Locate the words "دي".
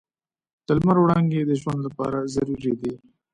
2.81-2.93